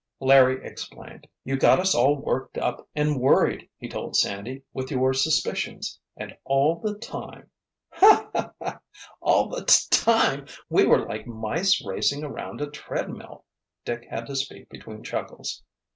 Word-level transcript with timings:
Larry 0.19 0.65
explained. 0.65 1.27
"You 1.43 1.57
got 1.57 1.79
us 1.79 1.93
all 1.93 2.15
worked 2.15 2.57
up 2.57 2.89
and 2.95 3.19
worried," 3.21 3.69
he 3.77 3.87
told 3.87 4.15
Sandy, 4.15 4.63
"with 4.73 4.89
your 4.89 5.13
suspicions. 5.13 5.99
And 6.17 6.35
all 6.43 6.79
the 6.79 6.97
time——" 6.97 7.51
"Ho 7.91 8.07
ho 8.09 8.29
ha 8.33 8.53
ha! 8.59 8.79
All 9.21 9.47
the 9.49 9.63
t 9.63 9.79
time, 9.91 10.47
we 10.71 10.87
were 10.87 11.05
like 11.07 11.27
mice 11.27 11.85
racing 11.85 12.23
around 12.23 12.61
a 12.61 12.71
treadmill." 12.71 13.45
Dick 13.85 14.07
had 14.09 14.25
to 14.25 14.35
speak 14.35 14.69
between 14.69 15.03
chuckles. 15.03 15.61